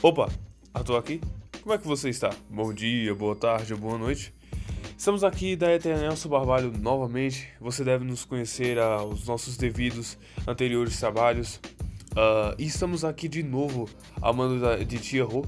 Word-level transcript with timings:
Opa, 0.00 0.28
Arthur 0.72 0.96
aqui. 0.96 1.20
Como 1.60 1.74
é 1.74 1.78
que 1.78 1.84
você 1.84 2.08
está? 2.08 2.30
Bom 2.48 2.72
dia, 2.72 3.12
boa 3.16 3.34
tarde, 3.34 3.74
boa 3.74 3.98
noite. 3.98 4.32
Estamos 4.96 5.24
aqui 5.24 5.56
da 5.56 5.74
Eternelson 5.74 6.28
Barbalho 6.28 6.72
novamente. 6.78 7.48
Você 7.60 7.82
deve 7.82 8.04
nos 8.04 8.24
conhecer 8.24 8.78
aos 8.78 9.26
nossos 9.26 9.56
devidos 9.56 10.16
anteriores 10.46 11.00
trabalhos. 11.00 11.56
Uh, 12.12 12.54
e 12.56 12.66
estamos 12.66 13.04
aqui 13.04 13.26
de 13.26 13.42
novo, 13.42 13.88
a 14.22 14.32
mando 14.32 14.84
de 14.84 14.98
Tia 14.98 15.24
Ro, 15.24 15.44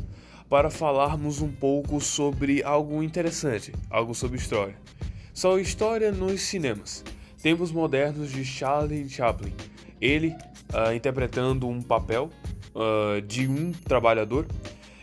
para 0.48 0.68
falarmos 0.68 1.40
um 1.40 1.53
pouco 1.53 2.00
sobre 2.00 2.61
algo 2.64 3.04
interessante, 3.04 3.72
algo 3.89 4.17
sobre 4.17 4.36
história. 4.36 4.75
Só 5.32 5.61
história 5.61 6.11
nos 6.11 6.40
cinemas. 6.40 7.04
Tempos 7.40 7.71
modernos 7.71 8.32
de 8.32 8.44
Charlie 8.44 9.08
Chaplin. 9.08 9.54
Ele 10.00 10.35
uh, 10.75 10.93
interpretando 10.93 11.68
um 11.68 11.80
papel 11.80 12.30
uh, 12.74 13.20
de 13.22 13.48
um 13.48 13.72
trabalhador 13.72 14.46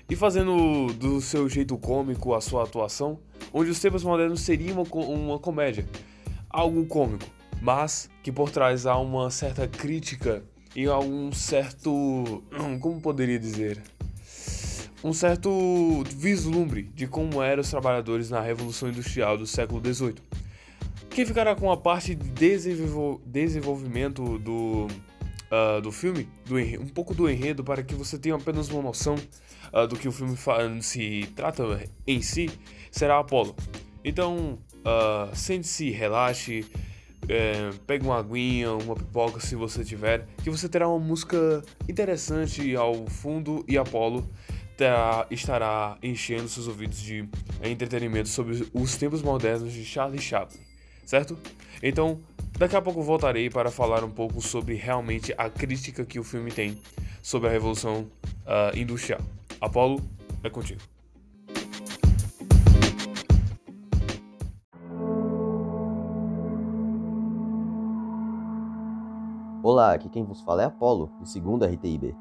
e 0.09 0.15
fazendo 0.15 0.87
do 0.93 1.19
seu 1.19 1.49
jeito 1.49 1.77
cômico 1.77 2.33
a 2.33 2.41
sua 2.41 2.63
atuação, 2.63 3.19
onde 3.53 3.69
os 3.69 3.79
tempos 3.79 4.03
modernos 4.03 4.41
seriam 4.41 4.81
uma, 4.81 5.05
uma 5.05 5.39
comédia, 5.39 5.85
algo 6.49 6.85
cômico, 6.85 7.25
mas 7.61 8.09
que 8.23 8.31
por 8.31 8.49
trás 8.49 8.85
há 8.85 8.97
uma 8.97 9.29
certa 9.29 9.67
crítica 9.67 10.43
e 10.75 10.85
algum 10.85 11.31
certo. 11.31 12.43
Como 12.81 13.01
poderia 13.01 13.39
dizer? 13.39 13.81
Um 15.03 15.13
certo 15.13 16.03
vislumbre 16.15 16.83
de 16.83 17.05
como 17.05 17.41
eram 17.41 17.61
os 17.61 17.69
trabalhadores 17.69 18.31
na 18.31 18.41
Revolução 18.41 18.89
Industrial 18.89 19.37
do 19.37 19.45
século 19.45 19.79
XVIII. 19.79 20.15
Quem 21.09 21.25
ficará 21.25 21.55
com 21.55 21.71
a 21.71 21.77
parte 21.77 22.15
de 22.15 22.57
desenvolvimento 23.25 24.39
do 24.39 24.87
uh, 25.51 25.81
do 25.81 25.91
filme, 25.91 26.29
do 26.45 26.57
um 26.57 26.87
pouco 26.87 27.13
do 27.13 27.29
enredo, 27.29 27.63
para 27.63 27.83
que 27.83 27.95
você 27.95 28.17
tenha 28.17 28.35
apenas 28.35 28.69
uma 28.69 28.81
noção 28.81 29.15
uh, 29.73 29.87
do 29.87 29.95
que 29.95 30.07
o 30.07 30.11
filme 30.11 30.37
se 30.81 31.29
trata 31.35 31.63
em 32.05 32.21
si, 32.21 32.49
será 32.91 33.19
Apollo. 33.19 33.55
Então, 34.03 34.57
uh, 34.79 35.35
sente-se, 35.35 35.89
relaxe, 35.89 36.65
é, 37.27 37.71
pegue 37.85 38.05
uma 38.05 38.19
aguinha, 38.19 38.71
uma 38.71 38.95
pipoca 38.95 39.39
se 39.39 39.55
você 39.55 39.83
tiver, 39.83 40.25
que 40.43 40.49
você 40.49 40.69
terá 40.69 40.87
uma 40.87 40.99
música 40.99 41.63
interessante 41.87 42.75
ao 42.75 43.05
fundo 43.07 43.65
e 43.67 43.77
Apollo 43.77 44.27
terá, 44.77 45.25
estará 45.29 45.97
enchendo 46.01 46.47
seus 46.47 46.67
ouvidos 46.67 46.99
de 46.99 47.27
entretenimento 47.63 48.29
sobre 48.29 48.65
os 48.73 48.95
tempos 48.95 49.21
modernos 49.21 49.73
de 49.73 49.83
Charlie 49.83 50.21
Chaplin, 50.21 50.59
certo? 51.05 51.37
Então, 51.81 52.21
Daqui 52.57 52.75
a 52.75 52.81
pouco 52.81 53.03
voltarei 53.03 53.51
para 53.51 53.69
falar 53.69 54.03
um 54.03 54.09
pouco 54.09 54.41
sobre 54.41 54.73
realmente 54.73 55.31
a 55.37 55.47
crítica 55.47 56.03
que 56.03 56.19
o 56.19 56.23
filme 56.23 56.51
tem 56.51 56.75
sobre 57.21 57.47
a 57.47 57.51
Revolução 57.51 58.07
uh, 58.47 58.75
Industrial. 58.75 59.21
Apolo, 59.61 60.01
é 60.43 60.49
contigo. 60.49 60.81
Olá, 69.61 69.93
aqui 69.93 70.09
quem 70.09 70.23
vos 70.23 70.41
fala 70.41 70.63
é 70.63 70.65
Apolo, 70.65 71.11
do 71.19 71.27
segundo 71.27 71.63
RTIB. 71.63 72.15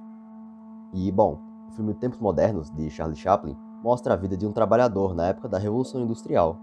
E, 0.92 1.10
bom, 1.10 1.40
o 1.70 1.72
filme 1.72 1.94
Tempos 1.94 2.18
Modernos, 2.18 2.70
de 2.72 2.90
Charlie 2.90 3.16
Chaplin, 3.16 3.56
mostra 3.82 4.12
a 4.12 4.16
vida 4.18 4.36
de 4.36 4.46
um 4.46 4.52
trabalhador 4.52 5.14
na 5.14 5.28
época 5.28 5.48
da 5.48 5.56
Revolução 5.56 6.02
Industrial, 6.02 6.60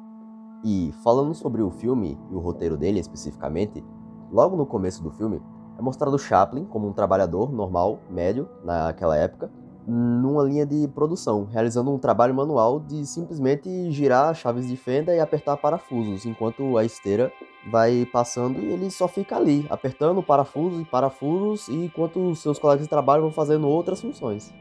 e 0.64 0.94
falando 1.04 1.34
sobre 1.34 1.62
o 1.62 1.70
filme 1.70 2.18
e 2.32 2.36
o 2.36 2.40
roteiro 2.40 2.78
dele 2.78 3.00
especificamente, 3.00 3.84
logo 4.32 4.56
no 4.56 4.66
começo 4.66 5.04
do 5.04 5.12
filme 5.12 5.42
é 5.78 5.82
mostrado 5.82 6.18
Chaplin 6.18 6.66
como 6.66 6.88
um 6.88 6.94
trabalhador 6.94 7.52
normal, 7.52 8.00
médio, 8.10 8.48
naquela 8.64 9.18
época, 9.18 9.52
numa 9.86 10.44
linha 10.44 10.66
de 10.66 10.88
produção, 10.88 11.46
realizando 11.46 11.92
um 11.92 11.98
trabalho 11.98 12.34
manual 12.34 12.80
de 12.80 13.06
simplesmente 13.06 13.92
girar 13.92 14.34
chaves 14.34 14.68
de 14.68 14.78
fenda 14.78 15.14
e 15.14 15.20
apertar 15.20 15.58
parafusos, 15.58 16.26
enquanto 16.26 16.78
a 16.78 16.86
esteira 16.86 17.32
vai 17.70 18.06
passando 18.12 18.60
e 18.60 18.72
ele 18.72 18.90
só 18.90 19.08
fica 19.08 19.36
ali, 19.36 19.66
apertando 19.70 20.24
parafusos 20.24 20.82
e 20.82 20.86
parafusos, 20.86 21.68
e 21.68 21.86
enquanto 21.86 22.34
seus 22.36 22.58
colegas 22.58 22.86
de 22.86 22.90
trabalho 22.90 23.24
vão 23.24 23.32
fazendo 23.32 23.68
outras 23.68 24.00
funções. 24.00 24.54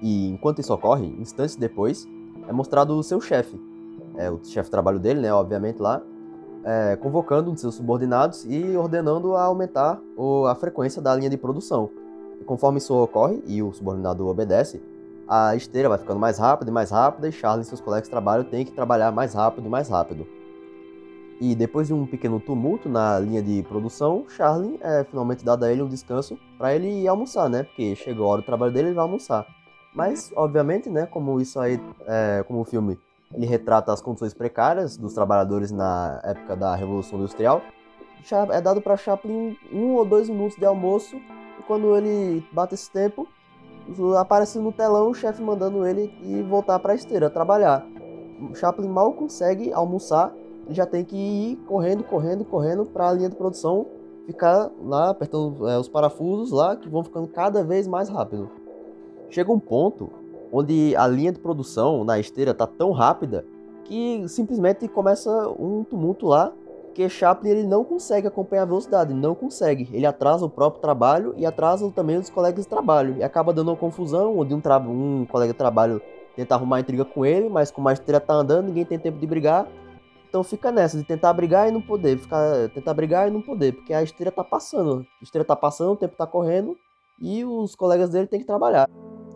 E 0.00 0.28
enquanto 0.28 0.60
isso 0.60 0.72
ocorre, 0.72 1.06
instantes 1.18 1.56
depois, 1.56 2.06
é 2.48 2.52
mostrado 2.52 2.96
o 2.96 3.02
seu 3.02 3.20
chefe, 3.20 3.58
é, 4.16 4.30
o 4.30 4.40
chefe 4.44 4.66
de 4.66 4.70
trabalho 4.70 4.98
dele, 4.98 5.20
né, 5.20 5.32
obviamente 5.32 5.80
lá, 5.80 6.02
é, 6.64 6.96
convocando 6.96 7.50
um 7.50 7.54
de 7.54 7.60
seus 7.60 7.74
subordinados 7.74 8.44
e 8.44 8.76
ordenando 8.76 9.34
a 9.34 9.42
aumentar 9.44 10.00
o, 10.16 10.46
a 10.46 10.54
frequência 10.54 11.02
da 11.02 11.14
linha 11.14 11.30
de 11.30 11.36
produção. 11.36 11.90
E 12.40 12.44
conforme 12.44 12.78
isso 12.78 12.94
ocorre 12.94 13.42
e 13.46 13.62
o 13.62 13.72
subordinado 13.72 14.26
obedece, 14.26 14.82
a 15.28 15.54
esteira 15.56 15.88
vai 15.88 15.98
ficando 15.98 16.20
mais 16.20 16.38
rápida 16.38 16.70
e 16.70 16.74
mais 16.74 16.90
rápida 16.90 17.28
e 17.28 17.32
Charlie 17.32 17.62
e 17.62 17.68
seus 17.68 17.80
colegas 17.80 18.04
de 18.04 18.10
trabalho 18.10 18.44
têm 18.44 18.64
que 18.64 18.72
trabalhar 18.72 19.12
mais 19.12 19.34
rápido 19.34 19.66
e 19.66 19.70
mais 19.70 19.88
rápido. 19.88 20.26
E 21.40 21.54
depois 21.56 21.88
de 21.88 21.94
um 21.94 22.06
pequeno 22.06 22.38
tumulto 22.38 22.88
na 22.88 23.18
linha 23.18 23.42
de 23.42 23.64
produção, 23.64 24.24
Charlie 24.28 24.78
é 24.80 25.02
finalmente 25.02 25.44
dado 25.44 25.64
a 25.64 25.72
ele 25.72 25.82
um 25.82 25.88
descanso 25.88 26.38
para 26.56 26.74
ele 26.74 27.02
ir 27.02 27.08
almoçar, 27.08 27.48
né? 27.48 27.64
Porque 27.64 27.96
chegou 27.96 28.26
a 28.26 28.30
hora 28.30 28.42
do 28.42 28.44
trabalho 28.44 28.72
dele, 28.72 28.88
ele 28.88 28.94
vai 28.94 29.02
almoçar. 29.02 29.44
Mas, 29.94 30.32
obviamente, 30.36 30.88
né, 30.88 31.04
como 31.06 31.40
isso 31.40 31.58
aí, 31.58 31.80
é, 32.06 32.44
como 32.46 32.60
o 32.60 32.64
filme 32.64 32.96
ele 33.34 33.46
retrata 33.46 33.92
as 33.92 34.00
condições 34.00 34.34
precárias 34.34 34.96
dos 34.96 35.14
trabalhadores 35.14 35.70
na 35.70 36.20
época 36.24 36.56
da 36.56 36.74
Revolução 36.74 37.18
Industrial. 37.18 37.62
É 38.50 38.60
dado 38.60 38.80
para 38.80 38.96
Chaplin 38.96 39.56
um 39.72 39.94
ou 39.94 40.04
dois 40.04 40.28
minutos 40.28 40.56
de 40.56 40.64
almoço, 40.64 41.16
e 41.16 41.62
quando 41.66 41.96
ele 41.96 42.44
bate 42.52 42.74
esse 42.74 42.90
tempo, 42.90 43.26
aparece 44.18 44.58
no 44.58 44.72
telão 44.72 45.10
o 45.10 45.14
chefe 45.14 45.42
mandando 45.42 45.86
ele 45.86 46.14
ir 46.22 46.42
voltar 46.42 46.78
para 46.78 46.92
a 46.92 46.94
esteira, 46.94 47.28
trabalhar. 47.28 47.84
Chaplin 48.54 48.88
mal 48.88 49.12
consegue 49.12 49.72
almoçar, 49.72 50.32
ele 50.66 50.74
já 50.74 50.86
tem 50.86 51.04
que 51.04 51.16
ir 51.16 51.56
correndo, 51.66 52.04
correndo, 52.04 52.44
correndo 52.44 52.84
para 52.84 53.08
a 53.08 53.12
linha 53.12 53.28
de 53.28 53.36
produção 53.36 53.86
ficar 54.26 54.70
lá 54.80 55.10
apertando 55.10 55.68
é, 55.68 55.76
os 55.78 55.88
parafusos 55.88 56.52
lá 56.52 56.76
que 56.76 56.88
vão 56.88 57.02
ficando 57.02 57.26
cada 57.26 57.64
vez 57.64 57.88
mais 57.88 58.08
rápido. 58.08 58.50
Chega 59.28 59.50
um 59.50 59.58
ponto 59.58 60.10
onde 60.52 60.94
a 60.96 61.06
linha 61.08 61.32
de 61.32 61.40
produção 61.40 62.04
na 62.04 62.20
esteira 62.20 62.52
tá 62.52 62.66
tão 62.66 62.92
rápida 62.92 63.44
que 63.84 64.28
simplesmente 64.28 64.86
começa 64.86 65.30
um 65.58 65.82
tumulto 65.82 66.26
lá 66.26 66.52
que 66.92 67.08
Chaplin 67.08 67.50
ele 67.50 67.66
não 67.66 67.84
consegue 67.84 68.26
acompanhar 68.26 68.62
a 68.62 68.66
velocidade, 68.66 69.14
não 69.14 69.34
consegue. 69.34 69.88
Ele 69.92 70.06
atrasa 70.06 70.44
o 70.44 70.50
próprio 70.50 70.80
trabalho 70.80 71.34
e 71.36 71.46
atrasa 71.46 71.90
também 71.90 72.18
os 72.18 72.28
colegas 72.28 72.64
de 72.64 72.68
trabalho 72.68 73.16
e 73.16 73.22
acaba 73.22 73.52
dando 73.52 73.68
uma 73.68 73.76
confusão 73.76 74.38
onde 74.38 74.54
um, 74.54 74.60
um 74.88 75.26
colega 75.26 75.52
de 75.52 75.58
trabalho 75.58 76.02
tenta 76.36 76.54
arrumar 76.54 76.80
intriga 76.80 77.04
com 77.04 77.24
ele, 77.24 77.48
mas 77.48 77.70
como 77.70 77.88
a 77.88 77.92
esteira 77.92 78.20
tá 78.20 78.34
andando, 78.34 78.66
ninguém 78.66 78.84
tem 78.84 78.98
tempo 78.98 79.18
de 79.18 79.26
brigar. 79.26 79.66
Então 80.28 80.42
fica 80.42 80.72
nessa 80.72 80.96
de 80.96 81.04
tentar 81.04 81.32
brigar 81.32 81.68
e 81.68 81.70
não 81.70 81.82
poder, 81.82 82.18
ficar 82.18 82.68
tentar 82.70 82.94
brigar 82.94 83.28
e 83.28 83.30
não 83.30 83.42
poder, 83.42 83.74
porque 83.74 83.92
a 83.92 84.02
esteira 84.02 84.30
tá 84.30 84.42
passando. 84.42 85.06
A 85.20 85.24
esteira 85.24 85.44
tá 85.44 85.56
passando, 85.56 85.92
o 85.92 85.96
tempo 85.96 86.16
tá 86.16 86.26
correndo 86.26 86.76
e 87.20 87.44
os 87.44 87.74
colegas 87.74 88.10
dele 88.10 88.26
têm 88.26 88.40
que 88.40 88.46
trabalhar. 88.46 88.88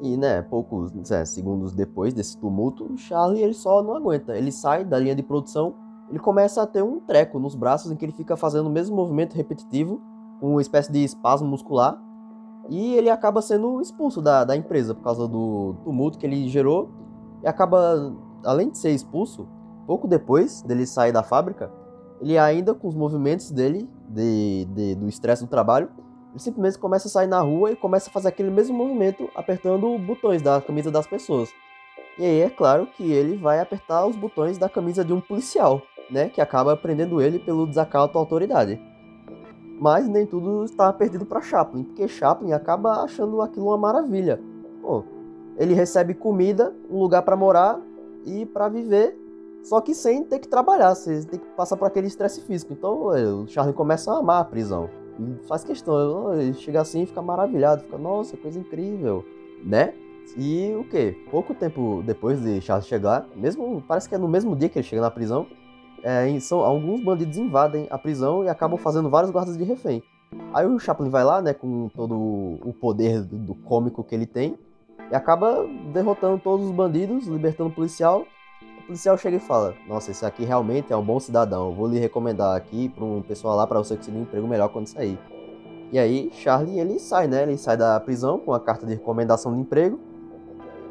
E, 0.03 0.17
né, 0.17 0.43
poucos 0.43 0.93
né, 0.93 1.25
segundos 1.25 1.73
depois 1.73 2.13
desse 2.13 2.37
tumulto, 2.39 2.85
o 2.93 2.97
Charlie 2.97 3.43
ele 3.43 3.55
só 3.55 3.83
não 3.83 3.95
aguenta. 3.95 4.37
Ele 4.37 4.53
sai 4.53 4.85
da 4.85 4.99
linha 4.99 5.15
de 5.15 5.23
produção, 5.23 5.75
ele 6.09 6.19
começa 6.19 6.63
a 6.63 6.67
ter 6.67 6.83
um 6.83 7.01
treco 7.01 7.39
nos 7.39 7.55
braços 7.55 7.91
em 7.91 7.97
que 7.97 8.05
ele 8.05 8.13
fica 8.13 8.37
fazendo 8.37 8.67
o 8.67 8.71
mesmo 8.71 8.95
movimento 8.95 9.35
repetitivo, 9.35 10.01
com 10.41 10.51
uma 10.51 10.61
espécie 10.61 10.93
de 10.93 11.03
espasmo 11.03 11.49
muscular, 11.49 12.01
e 12.69 12.95
ele 12.95 13.09
acaba 13.09 13.41
sendo 13.41 13.81
expulso 13.81 14.21
da, 14.21 14.45
da 14.45 14.57
empresa 14.57 14.95
por 14.95 15.03
causa 15.03 15.27
do 15.27 15.75
tumulto 15.85 16.19
que 16.19 16.27
ele 16.27 16.49
gerou. 16.49 16.91
E 17.43 17.47
acaba, 17.47 18.15
além 18.45 18.71
de 18.71 18.79
ser 18.79 18.91
expulso, 18.91 19.49
pouco 19.87 20.07
depois 20.07 20.63
dele 20.63 20.85
sair 20.87 21.13
da 21.13 21.23
fábrica, 21.23 21.71
ele 22.21 22.37
ainda 22.37 22.75
com 22.75 22.89
os 22.89 22.95
movimentos 22.95 23.51
dele, 23.51 23.89
de, 24.09 24.67
de 24.75 24.95
do 24.95 25.09
estresse 25.09 25.45
do 25.45 25.49
trabalho, 25.49 25.89
ele 26.37 26.43
simplesmente 26.43 26.79
começa 26.79 27.09
a 27.09 27.11
sair 27.11 27.27
na 27.27 27.41
rua 27.41 27.73
e 27.73 27.77
começa 27.77 28.11
a 28.11 28.13
fazer 28.13 28.29
aquele 28.29 28.51
mesmo 28.51 28.77
movimento 28.77 29.31
apertando 29.35 29.99
botões 29.99 30.43
da 30.43 30.61
camisa 30.61 30.91
das 30.91 31.07
pessoas. 31.07 31.49
E 32.19 32.25
aí 32.25 32.41
é 32.41 32.51
claro 32.51 32.87
que 32.87 33.11
ele 33.11 33.39
vai 33.39 33.59
apertar 33.59 34.07
os 34.07 34.15
botões 34.15 34.59
da 34.59 34.69
camisa 34.69 35.03
de 35.03 35.15
um 35.15 35.21
policial, 35.21 35.81
né, 36.11 36.29
que 36.29 36.41
acaba 36.41 36.77
prendendo 36.77 37.23
ele 37.23 37.39
pelo 37.39 37.67
desacato 37.67 38.19
à 38.19 38.21
autoridade. 38.21 38.79
Mas 39.81 40.07
nem 40.07 40.27
tudo 40.27 40.65
está 40.65 40.93
perdido 40.93 41.25
para 41.25 41.41
Chaplin, 41.41 41.85
porque 41.85 42.07
Chaplin 42.07 42.53
acaba 42.53 43.03
achando 43.03 43.41
aquilo 43.41 43.69
uma 43.69 43.79
maravilha. 43.79 44.39
Pô, 44.83 45.05
ele 45.57 45.73
recebe 45.73 46.13
comida, 46.13 46.75
um 46.91 46.99
lugar 46.99 47.23
para 47.23 47.35
morar 47.35 47.81
e 48.27 48.45
para 48.45 48.69
viver, 48.69 49.19
só 49.63 49.81
que 49.81 49.95
sem 49.95 50.23
ter 50.23 50.39
que 50.39 50.49
trabalhar, 50.49 50.95
você 50.95 51.25
tem 51.25 51.41
que 51.41 51.47
passar 51.57 51.79
por 51.79 51.87
aquele 51.87 52.09
estresse 52.09 52.43
físico. 52.43 52.75
Então 52.75 53.07
o 53.07 53.49
Charlie 53.49 53.75
começa 53.75 54.13
a 54.13 54.19
amar 54.19 54.43
a 54.43 54.45
prisão 54.45 55.06
faz 55.49 55.65
questão, 55.65 56.35
ele 56.35 56.55
chega 56.55 56.81
assim 56.81 57.03
e 57.03 57.07
fica 57.07 57.23
maravilhado, 57.23 57.83
fica, 57.83 57.99
nossa, 57.99 58.37
coisa 58.37 58.59
incrível, 58.59 59.25
né? 59.65 59.95
E 60.37 60.75
o 60.79 60.85
que? 60.85 61.13
Pouco 61.31 61.55
tempo 61.55 62.03
depois 62.05 62.41
de 62.43 62.61
Charles 62.61 62.87
chegar, 62.87 63.27
mesmo 63.35 63.83
parece 63.87 64.09
que 64.09 64.15
é 64.15 64.19
no 64.19 64.29
mesmo 64.29 64.57
dia 64.57 64.69
que 64.69 64.79
ele 64.79 64.87
chega 64.87 65.01
na 65.01 65.11
prisão, 65.11 65.47
é, 66.03 66.39
são, 66.41 66.61
alguns 66.61 67.03
bandidos 67.03 67.37
invadem 67.37 67.87
a 67.91 67.99
prisão 67.99 68.45
e 68.45 68.49
acabam 68.49 68.79
fazendo 68.79 69.09
vários 69.09 69.31
guardas 69.31 69.57
de 69.57 69.65
refém. 69.65 70.03
Aí 70.53 70.67
o 70.67 70.79
Chaplin 70.79 71.09
vai 71.09 71.25
lá, 71.25 71.41
né, 71.41 71.55
com 71.55 71.89
todo 71.89 72.15
o 72.15 72.75
poder 72.81 73.23
do, 73.23 73.37
do 73.37 73.55
cômico 73.55 74.05
que 74.05 74.15
ele 74.15 74.27
tem, 74.27 74.59
e 75.11 75.15
acaba 75.15 75.67
derrotando 75.93 76.39
todos 76.39 76.67
os 76.67 76.73
bandidos, 76.73 77.27
libertando 77.27 77.71
o 77.71 77.73
policial. 77.73 78.27
O 78.87 78.95
policial 78.95 79.19
chega 79.19 79.37
e 79.37 79.41
fala: 79.41 79.75
Nossa, 79.89 80.13
esse 80.13 80.25
aqui 80.25 80.45
realmente 80.45 80.93
é 80.93 80.97
um 80.97 81.03
bom 81.03 81.19
cidadão. 81.19 81.73
Vou 81.73 81.89
lhe 81.89 81.99
recomendar 81.99 82.57
aqui 82.57 82.89
para 82.89 83.05
um 83.05 83.21
pessoal 83.21 83.57
lá 83.57 83.67
para 83.67 83.81
você 83.81 83.97
conseguir 83.97 84.17
um 84.17 84.23
emprego 84.23 84.47
melhor 84.47 84.69
quando 84.69 84.87
sair. 84.87 85.19
E 85.91 85.99
aí, 85.99 86.31
Charlie 86.33 86.79
ele 86.79 87.01
sai, 87.01 87.27
né? 87.27 87.43
Ele 87.43 87.59
sai 87.59 87.77
da 87.77 87.99
prisão 87.99 88.39
com 88.39 88.55
a 88.55 88.61
carta 88.61 88.87
de 88.87 88.95
recomendação 88.95 89.53
de 89.53 89.61
emprego. 89.61 89.99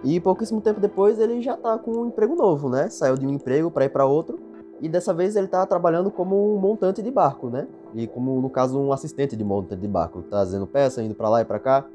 E 0.03 0.19
pouquíssimo 0.19 0.59
tempo 0.59 0.81
depois 0.81 1.19
ele 1.19 1.41
já 1.41 1.55
tá 1.55 1.77
com 1.77 1.91
um 1.91 2.07
emprego 2.07 2.35
novo, 2.35 2.67
né? 2.67 2.89
Saiu 2.89 3.15
de 3.15 3.25
um 3.25 3.29
emprego 3.29 3.71
para 3.71 3.85
ir 3.85 3.89
para 3.89 4.05
outro. 4.05 4.37
E 4.81 4.89
dessa 4.89 5.13
vez 5.13 5.37
ele 5.37 5.47
tá 5.47 5.65
trabalhando 5.65 6.11
como 6.11 6.53
um 6.53 6.59
montante 6.59 7.01
de 7.01 7.09
barco, 7.09 7.49
né? 7.49 7.65
E 7.93 8.07
como 8.07 8.41
no 8.41 8.49
caso 8.49 8.77
um 8.77 8.91
assistente 8.91 9.37
de 9.37 9.43
montante 9.45 9.81
de 9.81 9.87
barco, 9.87 10.21
tá 10.23 10.39
fazendo 10.39 10.67
peça, 10.67 11.01
indo 11.01 11.15
para 11.15 11.29
lá 11.29 11.39
e 11.39 11.45
para 11.45 11.59
cá. 11.59 11.85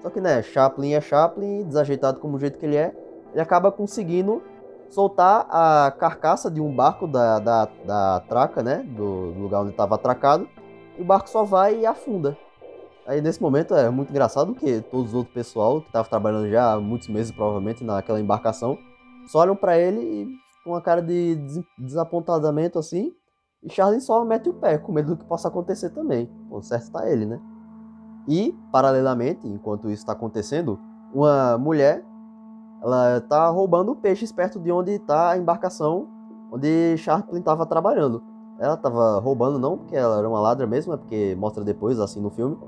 Só 0.00 0.10
que, 0.10 0.20
né, 0.20 0.42
Chaplin 0.42 0.94
é 0.94 1.00
Chaplin, 1.00 1.64
desajeitado 1.64 2.20
como 2.20 2.36
o 2.36 2.38
jeito 2.38 2.56
que 2.56 2.64
ele 2.64 2.76
é, 2.76 2.94
ele 3.32 3.42
acaba 3.42 3.72
conseguindo 3.72 4.40
soltar 4.90 5.46
a 5.48 5.90
carcaça 5.92 6.50
de 6.50 6.60
um 6.60 6.74
barco 6.74 7.06
da, 7.06 7.38
da, 7.38 7.68
da 7.84 8.20
traca, 8.28 8.62
né? 8.62 8.82
Do, 8.82 9.32
do 9.32 9.40
lugar 9.40 9.62
onde 9.62 9.70
estava 9.70 9.94
atracado. 9.94 10.48
E 10.98 11.02
o 11.02 11.04
barco 11.04 11.30
só 11.30 11.44
vai 11.44 11.80
e 11.80 11.86
afunda. 11.86 12.36
Aí 13.06 13.20
nesse 13.20 13.40
momento 13.40 13.74
é 13.74 13.88
muito 13.90 14.10
engraçado 14.10 14.54
que 14.54 14.80
todos 14.82 15.08
os 15.08 15.14
outros 15.14 15.34
pessoal 15.34 15.80
que 15.80 15.86
estavam 15.86 16.08
trabalhando 16.08 16.48
já 16.50 16.72
há 16.72 16.80
muitos 16.80 17.08
meses 17.08 17.32
provavelmente 17.32 17.82
naquela 17.82 18.20
embarcação 18.20 18.78
só 19.26 19.40
olham 19.40 19.56
para 19.56 19.78
ele 19.78 20.00
e 20.00 20.28
com 20.62 20.70
uma 20.70 20.80
cara 20.80 21.00
de 21.00 21.36
desapontamento 21.78 22.78
assim. 22.78 23.12
E 23.62 23.70
Charlie 23.70 24.00
só 24.00 24.24
mete 24.24 24.48
o 24.48 24.54
pé, 24.54 24.78
com 24.78 24.92
medo 24.92 25.14
do 25.14 25.16
que 25.16 25.24
possa 25.24 25.48
acontecer 25.48 25.90
também. 25.90 26.26
Pô, 26.48 26.62
certo 26.62 26.90
tá 26.90 27.10
ele, 27.10 27.26
né? 27.26 27.40
E, 28.28 28.54
paralelamente, 28.72 29.46
enquanto 29.46 29.90
isso 29.90 30.02
está 30.02 30.12
acontecendo, 30.12 30.78
uma 31.12 31.58
mulher 31.58 32.04
ela 32.82 33.18
está 33.18 33.48
roubando 33.48 33.94
peixes 33.94 34.32
perto 34.32 34.58
de 34.58 34.72
onde 34.72 34.92
está 34.92 35.30
a 35.30 35.38
embarcação 35.38 36.08
onde 36.50 36.96
Chaplin 36.96 37.38
estava 37.38 37.64
trabalhando. 37.66 38.22
Ela 38.58 38.74
estava 38.74 39.18
roubando 39.20 39.58
não 39.58 39.78
porque 39.78 39.96
ela 39.96 40.18
era 40.18 40.28
uma 40.28 40.40
ladra 40.40 40.66
mesmo, 40.66 40.92
é 40.92 40.96
porque 40.96 41.36
mostra 41.38 41.64
depois 41.64 41.98
assim 42.00 42.20
no 42.20 42.30
filme 42.30 42.58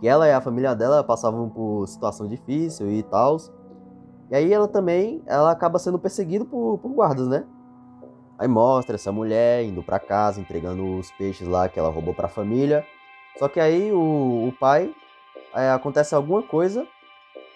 que 0.00 0.08
ela 0.08 0.28
e 0.28 0.32
a 0.32 0.40
família 0.40 0.74
dela 0.74 1.02
passavam 1.02 1.48
por 1.48 1.86
situação 1.86 2.28
difícil 2.28 2.90
e 2.90 3.02
tal. 3.02 3.36
E 4.30 4.36
aí 4.36 4.52
ela 4.52 4.68
também 4.68 5.22
ela 5.26 5.50
acaba 5.50 5.78
sendo 5.78 5.98
perseguida 5.98 6.44
por, 6.44 6.78
por 6.78 6.92
guardas, 6.92 7.26
né? 7.26 7.44
Aí 8.38 8.48
mostra 8.48 8.96
essa 8.96 9.12
mulher 9.12 9.64
indo 9.64 9.82
para 9.82 9.98
casa, 10.00 10.40
entregando 10.40 10.98
os 10.98 11.10
peixes 11.12 11.46
lá 11.46 11.68
que 11.68 11.78
ela 11.78 11.88
roubou 11.88 12.14
para 12.14 12.26
a 12.26 12.30
família. 12.30 12.84
Só 13.38 13.48
que 13.48 13.60
aí 13.60 13.92
o, 13.92 14.48
o 14.48 14.52
pai 14.58 14.92
é, 15.54 15.70
acontece 15.70 16.14
alguma 16.14 16.42
coisa 16.42 16.86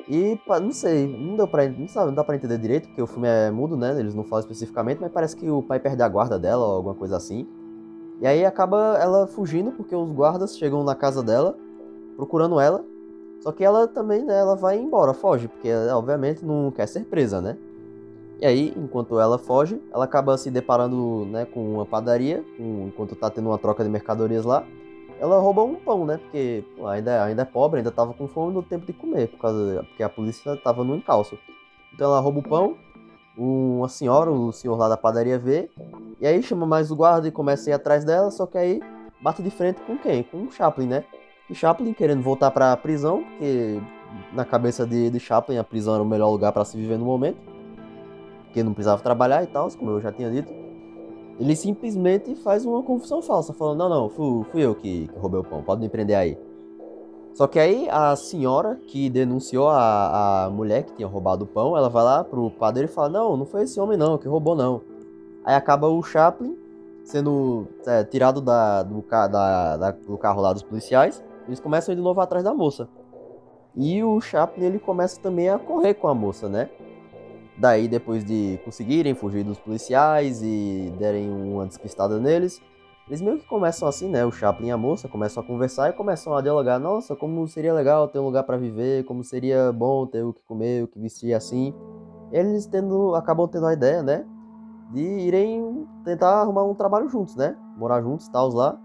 e 0.08 0.40
não 0.48 0.72
sei, 0.72 1.06
não 1.06 1.36
deu 1.36 1.46
para 1.46 1.68
não, 1.68 2.14
dá 2.14 2.24
para 2.24 2.34
entender 2.34 2.56
direito 2.56 2.88
porque 2.88 3.02
o 3.02 3.06
filme 3.06 3.28
é 3.28 3.50
mudo, 3.50 3.76
né? 3.76 3.98
Eles 4.00 4.14
não 4.14 4.24
falam 4.24 4.40
especificamente, 4.40 5.00
mas 5.00 5.12
parece 5.12 5.36
que 5.36 5.50
o 5.50 5.62
pai 5.62 5.78
perde 5.78 6.02
a 6.02 6.08
guarda 6.08 6.38
dela 6.38 6.64
ou 6.64 6.72
alguma 6.76 6.94
coisa 6.94 7.16
assim. 7.16 7.46
E 8.20 8.26
aí 8.26 8.44
acaba 8.44 8.98
ela 8.98 9.26
fugindo 9.26 9.70
porque 9.72 9.94
os 9.94 10.10
guardas 10.10 10.56
chegam 10.56 10.82
na 10.82 10.94
casa 10.94 11.22
dela 11.22 11.56
procurando 12.16 12.58
ela. 12.58 12.82
Só 13.40 13.52
que 13.52 13.62
ela 13.62 13.86
também, 13.86 14.24
né, 14.24 14.38
ela 14.38 14.56
vai 14.56 14.78
embora, 14.78 15.12
foge, 15.12 15.46
porque 15.46 15.72
obviamente 15.94 16.44
não 16.44 16.72
quer 16.72 16.88
ser 16.88 17.04
presa, 17.04 17.40
né? 17.40 17.56
E 18.40 18.46
aí, 18.46 18.72
enquanto 18.76 19.20
ela 19.20 19.38
foge, 19.38 19.80
ela 19.92 20.04
acaba 20.04 20.38
se 20.38 20.50
deparando, 20.50 21.26
né, 21.26 21.44
com 21.44 21.74
uma 21.74 21.84
padaria, 21.84 22.44
com, 22.56 22.86
enquanto 22.88 23.14
tá 23.14 23.28
tendo 23.28 23.48
uma 23.48 23.58
troca 23.58 23.84
de 23.84 23.90
mercadorias 23.90 24.44
lá 24.44 24.64
ela 25.20 25.38
rouba 25.38 25.62
um 25.62 25.74
pão, 25.74 26.04
né? 26.04 26.18
Porque 26.18 26.64
ainda, 26.86 27.24
ainda 27.24 27.42
é 27.42 27.44
pobre, 27.44 27.78
ainda 27.78 27.90
tava 27.90 28.14
com 28.14 28.28
fome 28.28 28.52
no 28.52 28.62
tempo 28.62 28.86
de 28.86 28.92
comer, 28.92 29.28
por 29.28 29.38
causa, 29.38 29.84
porque 29.88 30.02
a 30.02 30.08
polícia 30.08 30.56
tava 30.56 30.84
no 30.84 30.96
encalço. 30.96 31.38
Então 31.92 32.06
ela 32.06 32.20
rouba 32.20 32.38
o 32.40 32.42
pão, 32.42 32.76
uma 33.36 33.88
senhora, 33.88 34.30
o 34.30 34.52
senhor 34.52 34.76
lá 34.76 34.88
da 34.88 34.96
padaria 34.96 35.38
vê, 35.38 35.70
e 36.20 36.26
aí 36.26 36.42
chama 36.42 36.66
mais 36.66 36.90
o 36.90 36.96
guarda 36.96 37.28
e 37.28 37.32
começa 37.32 37.68
a 37.68 37.70
ir 37.70 37.74
atrás 37.74 38.04
dela, 38.04 38.30
só 38.30 38.46
que 38.46 38.58
aí 38.58 38.80
bate 39.20 39.42
de 39.42 39.50
frente 39.50 39.80
com 39.82 39.96
quem? 39.96 40.22
Com 40.22 40.44
o 40.44 40.52
Chaplin, 40.52 40.86
né? 40.86 41.04
E 41.48 41.54
Chaplin 41.54 41.92
querendo 41.92 42.22
voltar 42.22 42.50
pra 42.50 42.76
prisão, 42.76 43.22
porque 43.22 43.80
na 44.32 44.44
cabeça 44.44 44.86
de, 44.86 45.10
de 45.10 45.20
Chaplin 45.20 45.58
a 45.58 45.64
prisão 45.64 45.94
era 45.94 46.02
o 46.02 46.06
melhor 46.06 46.30
lugar 46.30 46.52
para 46.52 46.64
se 46.64 46.76
viver 46.76 46.98
no 46.98 47.04
momento, 47.04 47.38
porque 48.44 48.62
não 48.62 48.72
precisava 48.72 49.02
trabalhar 49.02 49.42
e 49.42 49.46
tal, 49.46 49.70
como 49.72 49.92
eu 49.92 50.00
já 50.00 50.12
tinha 50.12 50.30
dito. 50.30 50.67
Ele 51.38 51.54
simplesmente 51.54 52.34
faz 52.34 52.64
uma 52.66 52.82
confissão 52.82 53.22
falsa, 53.22 53.52
falando: 53.52 53.78
Não, 53.78 53.88
não, 53.88 54.08
fui, 54.08 54.44
fui 54.50 54.62
eu 54.62 54.74
que, 54.74 55.08
que, 55.08 55.18
roubei 55.18 55.40
o 55.40 55.44
pão, 55.44 55.62
pode 55.62 55.80
me 55.80 55.88
prender 55.88 56.16
aí. 56.16 56.38
Só 57.32 57.46
que 57.46 57.58
aí 57.58 57.88
a 57.90 58.16
senhora 58.16 58.74
que 58.88 59.08
denunciou 59.08 59.68
a, 59.68 60.46
a 60.46 60.50
mulher 60.50 60.82
que 60.82 60.94
tinha 60.94 61.06
roubado 61.06 61.44
o 61.44 61.46
pão, 61.46 61.76
ela 61.76 61.88
vai 61.88 62.02
lá 62.02 62.24
pro 62.24 62.50
padre 62.50 62.86
e 62.86 62.88
fala: 62.88 63.08
Não, 63.08 63.36
não 63.36 63.46
foi 63.46 63.62
esse 63.62 63.78
homem 63.78 63.96
não, 63.96 64.18
que 64.18 64.26
roubou 64.26 64.56
não. 64.56 64.80
Aí 65.44 65.54
acaba 65.54 65.88
o 65.88 66.02
Chaplin 66.02 66.56
sendo 67.04 67.66
é, 67.86 68.04
tirado 68.04 68.40
da, 68.40 68.82
do, 68.82 69.02
da, 69.02 69.76
da, 69.76 69.90
do 69.92 70.18
carro 70.18 70.42
lá 70.42 70.52
dos 70.52 70.62
policiais. 70.62 71.22
Eles 71.46 71.60
começam 71.60 71.94
de 71.94 72.00
novo 72.00 72.20
atrás 72.20 72.44
da 72.44 72.52
moça. 72.52 72.88
E 73.74 74.02
o 74.02 74.20
Chaplin 74.20 74.64
ele 74.64 74.78
começa 74.78 75.20
também 75.20 75.48
a 75.48 75.58
correr 75.58 75.94
com 75.94 76.08
a 76.08 76.14
moça, 76.14 76.48
né? 76.48 76.68
Daí, 77.58 77.88
depois 77.88 78.24
de 78.24 78.58
conseguirem 78.64 79.14
fugir 79.14 79.42
dos 79.42 79.58
policiais 79.58 80.40
e 80.42 80.92
derem 80.96 81.28
uma 81.28 81.66
despistada 81.66 82.18
neles, 82.20 82.62
eles 83.08 83.20
meio 83.20 83.38
que 83.38 83.46
começam 83.46 83.88
assim, 83.88 84.08
né? 84.08 84.24
O 84.24 84.30
Chaplin 84.30 84.68
e 84.68 84.70
a 84.70 84.76
moça 84.76 85.08
começam 85.08 85.42
a 85.42 85.46
conversar 85.46 85.90
e 85.90 85.92
começam 85.92 86.36
a 86.36 86.40
dialogar. 86.40 86.78
Nossa, 86.78 87.16
como 87.16 87.48
seria 87.48 87.74
legal 87.74 88.06
ter 88.06 88.20
um 88.20 88.24
lugar 88.26 88.44
para 88.44 88.56
viver, 88.56 89.04
como 89.06 89.24
seria 89.24 89.72
bom 89.72 90.06
ter 90.06 90.22
o 90.22 90.32
que 90.32 90.42
comer, 90.44 90.84
o 90.84 90.88
que 90.88 91.00
vestir 91.00 91.34
assim. 91.34 91.74
Eles 92.30 92.66
tendo, 92.66 93.14
acabam 93.16 93.48
tendo 93.48 93.66
a 93.66 93.72
ideia, 93.72 94.02
né? 94.04 94.24
De 94.92 95.00
irem 95.00 95.84
tentar 96.04 96.42
arrumar 96.42 96.64
um 96.64 96.74
trabalho 96.74 97.08
juntos, 97.08 97.34
né? 97.34 97.56
Morar 97.76 98.02
juntos, 98.02 98.28
tal, 98.28 98.50
lá. 98.50 98.78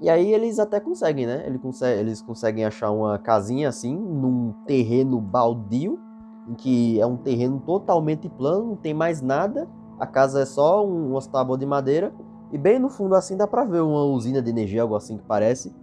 E 0.00 0.10
aí 0.10 0.32
eles 0.32 0.58
até 0.58 0.80
conseguem, 0.80 1.26
né? 1.26 1.44
Eles 1.46 1.60
conseguem, 1.60 2.00
eles 2.00 2.22
conseguem 2.22 2.64
achar 2.64 2.90
uma 2.90 3.18
casinha 3.18 3.68
assim, 3.68 3.94
num 3.94 4.52
terreno 4.66 5.20
baldio 5.20 6.07
em 6.48 6.54
que 6.54 7.00
é 7.00 7.06
um 7.06 7.16
terreno 7.16 7.62
totalmente 7.64 8.28
plano, 8.28 8.68
não 8.68 8.76
tem 8.76 8.94
mais 8.94 9.20
nada, 9.20 9.68
a 9.98 10.06
casa 10.06 10.42
é 10.42 10.46
só 10.46 10.84
um, 10.84 11.10
umas 11.10 11.26
tábuas 11.26 11.58
de 11.58 11.66
madeira, 11.66 12.12
e 12.50 12.56
bem 12.56 12.78
no 12.78 12.88
fundo 12.88 13.14
assim 13.14 13.36
dá 13.36 13.46
pra 13.46 13.64
ver 13.64 13.82
uma 13.82 14.04
usina 14.04 14.40
de 14.40 14.48
energia, 14.48 14.82
algo 14.82 14.96
assim 14.96 15.18
que 15.18 15.24
parece, 15.24 15.74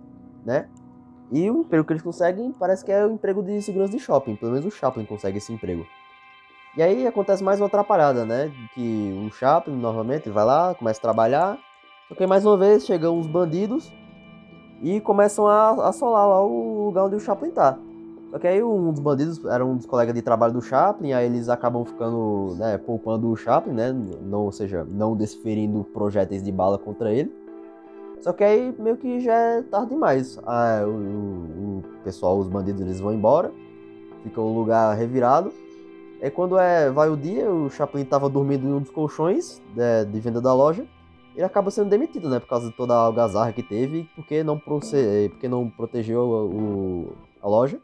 né? 0.44 0.68
E 1.32 1.50
o 1.50 1.62
emprego 1.62 1.86
que 1.86 1.94
eles 1.94 2.04
conseguem 2.04 2.52
parece 2.52 2.84
que 2.84 2.92
é 2.92 3.06
o 3.06 3.12
emprego 3.12 3.44
de 3.44 3.62
segurança 3.62 3.92
de 3.92 4.00
shopping, 4.00 4.36
pelo 4.36 4.52
menos 4.52 4.66
o 4.66 4.72
Chaplin 4.72 5.06
consegue 5.06 5.38
esse 5.38 5.52
emprego. 5.52 5.86
E 6.78 6.84
aí 6.84 7.08
acontece 7.08 7.44
mais 7.44 7.60
uma 7.60 7.68
atrapalhada, 7.68 8.26
né? 8.26 8.52
Que 8.74 9.26
o 9.26 9.32
Chaplin 9.32 9.76
novamente 9.76 10.30
vai 10.30 10.46
lá, 10.46 10.76
começa 10.76 11.00
a 11.00 11.02
trabalhar, 11.02 11.58
só 12.08 12.16
que 12.16 12.28
mais 12.28 12.46
uma 12.46 12.58
vez 12.58 12.86
chegam 12.86 13.20
os 13.20 13.28
bandidos 13.28 13.92
e 14.82 15.00
começam 15.02 15.48
a 15.48 15.88
assolar 15.88 16.28
lá 16.28 16.44
o 16.44 16.86
lugar 16.86 17.06
onde 17.06 17.16
o 17.16 17.20
Chaplin 17.20 17.52
tá. 17.52 17.78
Só 18.36 18.40
que 18.40 18.48
aí 18.48 18.62
um 18.62 18.92
dos 18.92 19.00
bandidos 19.00 19.46
era 19.46 19.66
um 19.66 19.78
dos 19.78 19.86
colegas 19.86 20.14
de 20.14 20.22
trabalho 20.22 20.52
do 20.52 20.62
Chaplin, 20.62 21.14
aí 21.14 21.26
eles 21.26 21.48
acabam 21.48 21.86
ficando, 21.86 22.54
né, 22.60 22.78
poupando 22.78 23.32
o 23.32 23.36
Chaplin, 23.38 23.74
né, 23.74 23.96
não, 24.24 24.42
ou 24.42 24.52
seja, 24.52 24.84
não 24.84 25.16
desferindo 25.16 25.86
projéteis 25.86 26.44
de 26.44 26.52
bala 26.52 26.78
contra 26.78 27.14
ele. 27.14 27.34
Só 28.20 28.34
que 28.34 28.44
aí 28.44 28.76
meio 28.78 28.98
que 28.98 29.22
já 29.22 29.34
é 29.34 29.62
tarde 29.62 29.92
demais. 29.92 30.38
Ah, 30.46 30.84
o, 30.86 30.90
o, 30.90 31.78
o, 31.78 31.84
pessoal, 32.04 32.38
os 32.38 32.50
bandidos, 32.50 32.82
eles 32.82 33.00
vão 33.00 33.14
embora, 33.14 33.54
fica 34.22 34.42
o 34.42 34.54
lugar 34.54 34.94
revirado. 34.98 35.54
É 36.20 36.30
quando 36.30 36.60
é, 36.60 36.92
vai 36.92 37.08
o 37.10 37.16
dia, 37.16 37.50
o 37.50 37.70
Chaplin 37.70 38.02
estava 38.02 38.28
dormindo 38.28 38.68
em 38.68 38.74
um 38.74 38.82
dos 38.82 38.92
colchões 38.92 39.62
de, 39.74 39.80
né, 39.80 40.04
de, 40.04 40.20
venda 40.20 40.42
da 40.42 40.54
loja. 40.54 40.86
Ele 41.34 41.46
acaba 41.46 41.72
sendo 41.72 41.90
demitido, 41.90 42.30
né, 42.30 42.42
por 42.42 42.50
causa 42.50 42.68
de 42.68 42.76
toda 42.76 42.96
a 42.96 42.98
algazarra 42.98 43.54
que 43.54 43.64
teve, 43.64 44.10
porque 44.14 44.44
não, 44.44 44.60
porque 44.60 45.48
não 45.48 45.70
protegeu 45.70 46.20
o, 46.22 47.14
a 47.42 47.48
loja. 47.48 47.80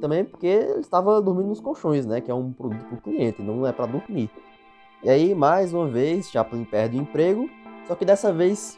Também 0.00 0.24
porque 0.24 0.46
ele 0.46 0.80
estava 0.80 1.20
dormindo 1.20 1.48
nos 1.48 1.60
colchões, 1.60 2.06
né? 2.06 2.20
Que 2.20 2.30
é 2.30 2.34
um 2.34 2.52
produto 2.52 2.84
para 2.84 2.98
o 2.98 3.00
cliente, 3.00 3.42
não 3.42 3.66
é 3.66 3.72
para 3.72 3.86
dormir. 3.86 4.30
E 5.02 5.08
aí, 5.08 5.34
mais 5.34 5.72
uma 5.72 5.86
vez, 5.86 6.28
Chaplin 6.28 6.64
perde 6.64 6.98
o 6.98 7.00
emprego, 7.00 7.48
só 7.86 7.94
que 7.94 8.04
dessa 8.04 8.32
vez, 8.32 8.76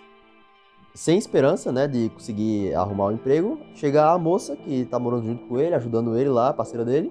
sem 0.94 1.16
esperança, 1.16 1.72
né, 1.72 1.88
de 1.88 2.10
conseguir 2.10 2.74
arrumar 2.74 3.06
o 3.06 3.08
um 3.08 3.12
emprego, 3.12 3.58
chega 3.74 4.12
a 4.12 4.18
moça 4.18 4.54
que 4.54 4.82
está 4.82 4.98
morando 4.98 5.24
junto 5.24 5.46
com 5.46 5.58
ele, 5.58 5.74
ajudando 5.74 6.18
ele 6.18 6.28
lá, 6.28 6.52
parceira 6.52 6.84
dele. 6.84 7.10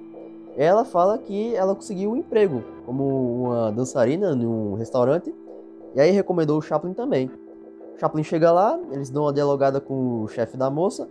Ela 0.56 0.86
fala 0.86 1.18
que 1.18 1.56
ela 1.56 1.74
conseguiu 1.74 2.12
um 2.12 2.18
emprego 2.18 2.64
como 2.86 3.46
uma 3.46 3.72
dançarina 3.72 4.32
em 4.32 4.46
um 4.46 4.76
restaurante, 4.76 5.34
e 5.96 6.00
aí 6.00 6.12
recomendou 6.12 6.60
o 6.60 6.62
Chaplin 6.62 6.94
também. 6.94 7.32
Chaplin 7.98 8.24
chega 8.24 8.52
lá, 8.52 8.80
eles 8.92 9.10
dão 9.10 9.24
uma 9.24 9.34
dialogada 9.34 9.82
com 9.82 10.22
o 10.22 10.28
chefe 10.28 10.56
da 10.56 10.70
moça, 10.70 11.10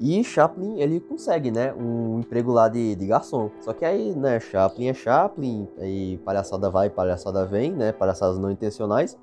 e 0.00 0.22
Chaplin, 0.22 0.80
ele 0.80 1.00
consegue, 1.00 1.50
né, 1.50 1.74
um 1.74 2.20
emprego 2.20 2.52
lá 2.52 2.68
de, 2.68 2.94
de 2.94 3.06
garçom. 3.06 3.50
Só 3.60 3.72
que 3.72 3.84
aí, 3.84 4.14
né, 4.14 4.38
Chaplin 4.38 4.88
é 4.88 4.94
Chaplin, 4.94 5.68
aí 5.78 6.18
palhaçada 6.18 6.70
vai, 6.70 6.88
palhaçada 6.88 7.44
vem, 7.44 7.72
né, 7.72 7.90
palhaçadas 7.90 8.38
não 8.38 8.50
intencionais. 8.50 9.18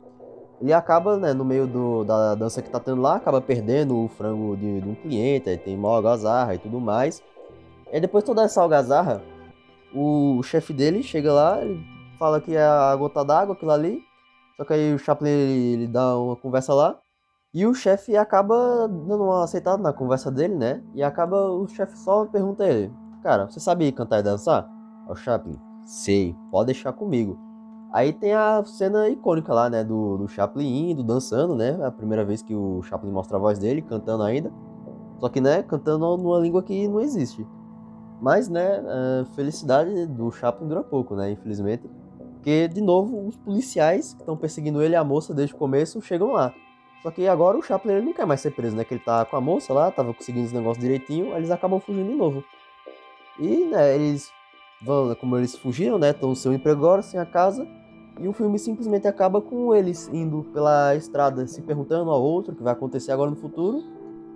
Ele 0.61 0.73
acaba, 0.73 1.17
né, 1.17 1.33
no 1.33 1.45
meio 1.45 1.65
do, 1.65 2.03
da 2.03 2.35
dança 2.35 2.61
que 2.61 2.69
tá 2.69 2.79
tendo 2.79 3.01
lá, 3.01 3.15
acaba 3.15 3.39
perdendo 3.39 3.97
o 3.97 4.07
frango 4.09 4.57
de, 4.57 4.81
de 4.81 4.89
um 4.89 4.95
cliente, 4.95 5.49
aí 5.49 5.57
tem 5.57 5.77
uma 5.77 5.89
algazarra 5.95 6.55
e 6.55 6.57
tudo 6.57 6.79
mais. 6.79 7.23
E 7.91 7.99
depois 7.99 8.23
toda 8.23 8.43
essa 8.43 8.61
algazarra, 8.61 9.21
o 9.93 10.41
chefe 10.43 10.73
dele 10.73 11.01
chega 11.01 11.31
lá, 11.31 11.61
ele 11.61 11.81
fala 12.19 12.41
que 12.41 12.55
é 12.55 12.63
a 12.63 12.93
gota 12.95 13.23
d'água, 13.23 13.55
aquilo 13.55 13.71
ali. 13.71 14.03
Só 14.57 14.65
que 14.65 14.73
aí 14.73 14.93
o 14.93 14.99
Chaplin 14.99 15.29
ele, 15.29 15.73
ele 15.73 15.87
dá 15.87 16.17
uma 16.17 16.35
conversa 16.35 16.73
lá. 16.73 16.99
E 17.55 17.65
o 17.65 17.73
chefe 17.73 18.17
acaba 18.17 18.85
dando 18.85 19.23
uma 19.23 19.45
aceitada 19.45 19.81
na 19.81 19.93
conversa 19.93 20.29
dele, 20.29 20.55
né? 20.55 20.83
E 20.93 21.01
acaba 21.01 21.37
o 21.53 21.65
chefe 21.69 21.97
só 21.97 22.25
pergunta 22.25 22.65
a 22.65 22.67
ele: 22.67 22.93
Cara, 23.23 23.49
você 23.49 23.61
sabe 23.61 23.89
cantar 23.93 24.19
e 24.19 24.23
dançar? 24.23 24.69
O 25.07 25.15
Chaplin: 25.15 25.55
Sei, 25.85 26.35
pode 26.51 26.65
deixar 26.65 26.91
comigo. 26.91 27.39
Aí 27.93 28.11
tem 28.11 28.33
a 28.33 28.61
cena 28.65 29.07
icônica 29.07 29.53
lá, 29.53 29.69
né? 29.69 29.85
Do, 29.85 30.17
do 30.17 30.27
Chaplin 30.27 30.91
indo, 30.91 31.01
dançando, 31.01 31.55
né? 31.55 31.77
É 31.79 31.85
a 31.85 31.91
primeira 31.91 32.25
vez 32.25 32.41
que 32.41 32.53
o 32.53 32.81
Chaplin 32.83 33.09
mostra 33.09 33.37
a 33.37 33.39
voz 33.39 33.57
dele, 33.57 33.81
cantando 33.81 34.23
ainda. 34.23 34.51
Só 35.21 35.29
que, 35.29 35.39
né? 35.39 35.63
Cantando 35.63 36.17
numa 36.17 36.39
língua 36.39 36.61
que 36.61 36.89
não 36.89 36.99
existe. 36.99 37.47
Mas, 38.21 38.49
né? 38.49 38.83
A 39.21 39.25
felicidade 39.33 40.07
do 40.07 40.29
Chaplin 40.29 40.67
dura 40.67 40.83
pouco, 40.83 41.15
né? 41.15 41.31
Infelizmente. 41.31 41.89
Porque, 42.33 42.67
de 42.67 42.81
novo, 42.81 43.25
os 43.29 43.37
policiais 43.37 44.13
que 44.13 44.19
estão 44.19 44.35
perseguindo 44.35 44.81
ele 44.81 44.93
e 44.93 44.97
a 44.97 45.05
moça 45.05 45.33
desde 45.33 45.55
o 45.55 45.57
começo 45.57 46.01
chegam 46.01 46.33
lá. 46.33 46.53
Só 47.01 47.11
que 47.11 47.27
agora 47.27 47.57
o 47.57 47.61
Chaplin 47.61 47.93
ele 47.93 48.05
não 48.05 48.13
quer 48.13 48.25
mais 48.25 48.41
ser 48.41 48.51
preso, 48.51 48.75
né? 48.75 48.83
Que 48.83 48.95
ele 48.95 49.01
tá 49.03 49.25
com 49.25 49.35
a 49.35 49.41
moça 49.41 49.73
lá, 49.73 49.91
tava 49.91 50.13
conseguindo 50.13 50.45
os 50.45 50.51
negócios 50.51 50.81
direitinho, 50.83 51.35
eles 51.35 51.51
acabam 51.51 51.79
fugindo 51.79 52.09
de 52.09 52.15
novo. 52.15 52.43
E, 53.39 53.65
né, 53.65 53.95
eles 53.95 54.31
vão, 54.81 55.13
como 55.15 55.37
eles 55.37 55.55
fugiram, 55.55 55.97
né? 55.97 56.11
Estão 56.11 56.33
sem 56.33 56.53
emprego 56.53 56.79
agora, 56.79 57.01
sem 57.01 57.19
a 57.19 57.25
casa. 57.25 57.67
E 58.19 58.27
o 58.27 58.33
filme 58.33 58.57
simplesmente 58.57 59.07
acaba 59.07 59.41
com 59.41 59.75
eles 59.75 60.07
indo 60.13 60.43
pela 60.53 60.95
estrada, 60.95 61.45
se 61.47 61.61
perguntando 61.61 62.09
ao 62.09 62.21
outro 62.21 62.53
o 62.53 62.55
que 62.55 62.63
vai 62.63 62.73
acontecer 62.73 63.11
agora 63.11 63.29
no 63.29 63.35
futuro. 63.35 63.83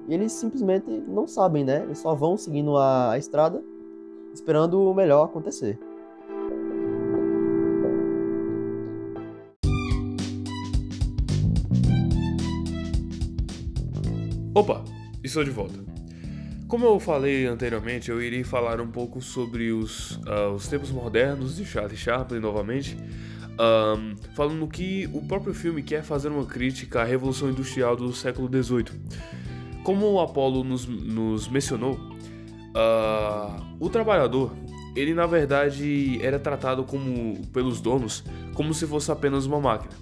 E 0.08 0.14
eles 0.14 0.32
simplesmente 0.34 0.90
não 0.90 1.28
sabem, 1.28 1.64
né? 1.64 1.84
Eles 1.84 2.00
só 2.00 2.14
vão 2.14 2.36
seguindo 2.36 2.76
a, 2.78 3.12
a 3.12 3.18
estrada, 3.18 3.64
esperando 4.34 4.90
o 4.90 4.94
melhor 4.94 5.26
acontecer. 5.26 5.80
Opa, 14.54 14.84
estou 15.24 15.44
de 15.44 15.52
volta. 15.52 15.80
Como 16.68 16.86
eu 16.86 17.00
falei 17.00 17.46
anteriormente, 17.46 18.10
eu 18.10 18.22
irei 18.22 18.44
falar 18.44 18.82
um 18.82 18.88
pouco 18.88 19.22
sobre 19.22 19.72
os, 19.72 20.18
uh, 20.18 20.52
os 20.56 20.68
tempos 20.68 20.92
modernos 20.92 21.58
de 21.58 21.66
Charlie 21.66 21.96
Chaplin 21.96 22.40
novamente, 22.40 22.98
um, 23.60 24.16
falando 24.36 24.68
que 24.68 25.08
o 25.14 25.22
próprio 25.22 25.54
filme 25.54 25.84
quer 25.84 26.04
fazer 26.04 26.30
uma 26.30 26.46
crítica 26.46 27.02
à 27.02 27.04
Revolução 27.04 27.50
Industrial 27.50 27.96
do 27.96 28.12
século 28.12 28.48
XVIII. 28.48 28.86
Como 29.84 30.06
o 30.12 30.20
Apollo 30.20 30.64
nos, 30.64 30.88
nos 30.88 31.48
mencionou, 31.48 31.94
uh, 31.94 33.64
o 33.80 33.88
trabalhador, 33.90 34.52
ele 34.96 35.14
na 35.14 35.28
verdade 35.28 36.20
era 36.24 36.40
tratado 36.40 36.84
como 36.84 37.46
pelos 37.48 37.80
donos 37.82 38.24
como 38.54 38.74
se 38.74 38.86
fosse 38.88 39.12
apenas 39.12 39.46
uma 39.46 39.60
máquina, 39.60 39.94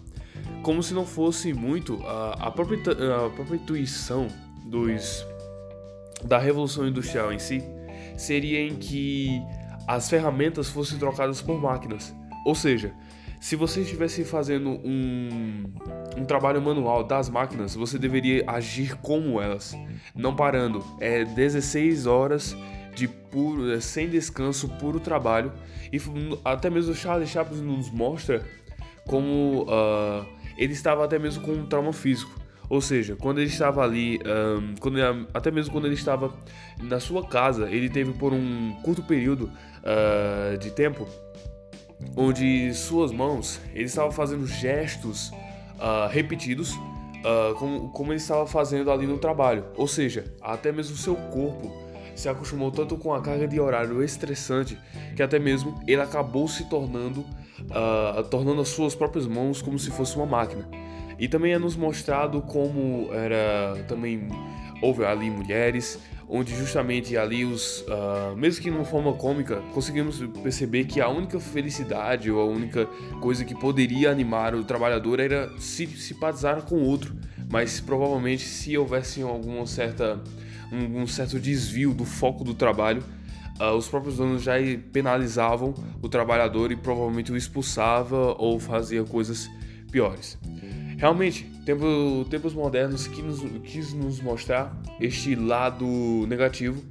como 0.68 0.84
se 0.84 0.94
não 0.94 1.06
fosse 1.06 1.54
muito 1.54 1.94
uh, 1.94 2.34
a, 2.40 2.52
própria, 2.52 2.78
a 3.26 3.30
própria 3.30 3.56
intuição 3.56 4.28
dos 4.66 5.26
da 6.26 6.38
Revolução 6.38 6.86
Industrial 6.86 7.32
em 7.32 7.40
si 7.40 7.64
seria 8.18 8.60
em 8.60 8.76
que 8.76 9.42
as 9.88 10.10
ferramentas 10.10 10.68
fossem 10.68 11.00
trocadas 11.00 11.42
por 11.42 11.58
máquinas. 11.58 12.14
Ou 12.46 12.54
seja, 12.54 12.94
se 13.40 13.56
você 13.56 13.80
estivesse 13.80 14.26
fazendo 14.26 14.72
um, 14.72 15.72
um 16.18 16.26
trabalho 16.26 16.62
manual 16.62 17.02
das 17.02 17.30
máquinas, 17.30 17.74
você 17.74 17.98
deveria 17.98 18.44
agir 18.46 18.98
como 18.98 19.40
elas, 19.40 19.74
não 20.14 20.36
parando. 20.36 20.84
É 21.00 21.24
16 21.24 22.06
horas 22.06 22.58
de 22.94 23.08
puro, 23.08 23.72
é, 23.72 23.80
sem 23.80 24.10
descanso, 24.10 24.68
puro 24.80 25.00
trabalho. 25.00 25.50
E 25.94 25.98
até 26.44 26.70
mesmo 26.70 26.94
Charles 26.94 27.30
Chaplin 27.30 27.62
nos 27.62 27.90
mostra 27.90 28.46
como 29.08 29.64
uh, 29.64 30.37
ele 30.58 30.74
estava 30.74 31.06
até 31.06 31.20
mesmo 31.20 31.44
com 31.44 31.52
um 31.52 31.66
trauma 31.66 31.94
físico. 31.94 32.32
Ou 32.70 32.82
seja, 32.82 33.16
quando 33.16 33.40
ele 33.40 33.50
estava 33.50 33.82
ali, 33.82 34.20
um, 34.26 34.76
quando 34.80 35.00
ele, 35.00 35.28
até 35.34 35.50
mesmo 35.50 35.72
quando 35.72 35.86
ele 35.86 35.96
estava 35.96 36.34
na 36.82 37.00
sua 37.00 37.26
casa, 37.26 37.70
ele 37.70 37.90
teve 37.90 38.12
por 38.14 38.34
um 38.34 38.76
curto 38.84 39.02
período 39.04 39.50
uh, 39.84 40.58
de 40.58 40.72
tempo 40.72 41.08
onde 42.16 42.74
suas 42.74 43.12
mãos 43.12 43.60
ele 43.74 43.86
estava 43.86 44.12
fazendo 44.12 44.46
gestos 44.46 45.30
uh, 45.30 46.08
repetidos, 46.10 46.74
uh, 46.74 47.56
como, 47.58 47.90
como 47.92 48.12
ele 48.12 48.20
estava 48.20 48.46
fazendo 48.46 48.92
ali 48.92 49.08
no 49.08 49.18
trabalho. 49.18 49.66
Ou 49.76 49.88
seja, 49.88 50.26
até 50.42 50.72
mesmo 50.72 50.96
seu 50.98 51.16
corpo 51.16 51.88
se 52.16 52.28
acostumou 52.28 52.72
tanto 52.72 52.98
com 52.98 53.14
a 53.14 53.22
carga 53.22 53.48
de 53.48 53.60
horário 53.60 54.04
estressante 54.04 54.78
que 55.16 55.22
até 55.22 55.38
mesmo 55.38 55.80
ele 55.88 56.02
acabou 56.02 56.48
se 56.48 56.68
tornando, 56.68 57.24
tornando 58.30 58.62
as 58.62 58.70
suas 58.70 58.96
próprias 58.96 59.28
mãos 59.28 59.62
como 59.62 59.78
se 59.78 59.92
fosse 59.92 60.16
uma 60.16 60.26
máquina. 60.26 60.68
E 61.20 61.28
também 61.28 61.54
é 61.54 61.60
nos 61.60 61.76
mostrado 61.76 62.42
como 62.42 63.10
era 63.12 63.84
também 63.88 64.30
houve 64.82 65.04
ali 65.04 65.30
mulheres, 65.30 66.00
onde 66.30 66.56
justamente 66.56 67.18
ali 67.18 67.46
os, 67.46 67.82
uh, 67.82 68.36
mesmo 68.36 68.62
que 68.62 68.70
de 68.70 68.76
uma 68.76 68.86
forma 68.86 69.14
cômica, 69.14 69.62
conseguimos 69.74 70.22
perceber 70.44 70.86
que 70.86 71.00
a 71.00 71.08
única 71.08 71.40
felicidade 71.40 72.30
ou 72.30 72.42
a 72.42 72.46
única 72.46 72.86
coisa 73.22 73.46
que 73.46 73.56
poderia 73.56 74.12
animar 74.12 74.54
o 74.54 74.64
trabalhador 74.64 75.20
era 75.20 75.50
se 75.58 75.88
simpatizar 75.88 76.64
com 76.64 76.76
o 76.76 76.84
outro, 76.84 77.16
mas 77.50 77.80
provavelmente 77.80 78.44
se 78.44 78.78
houvesse 78.78 79.22
alguma 79.22 79.66
certa 79.66 80.22
um, 80.72 81.02
um 81.02 81.08
certo 81.08 81.40
desvio 81.40 81.94
do 81.94 82.04
foco 82.04 82.44
do 82.44 82.54
trabalho, 82.54 83.04
uh, 83.60 83.76
os 83.76 83.88
próprios 83.88 84.18
donos 84.18 84.44
já 84.44 84.54
penalizavam 84.92 85.74
o 86.02 86.10
trabalhador 86.10 86.72
e 86.72 86.76
provavelmente 86.76 87.32
o 87.32 87.38
expulsava 87.38 88.36
ou 88.38 88.60
fazia 88.60 89.04
coisas 89.04 89.50
piores. 89.92 90.38
Realmente, 90.98 91.44
tempo, 91.64 92.26
tempos 92.30 92.54
modernos 92.54 93.06
que 93.08 93.22
nos, 93.22 93.40
quis 93.62 93.94
nos 93.94 94.20
mostrar 94.20 94.76
este 95.00 95.36
lado 95.36 95.86
negativo 96.28 96.84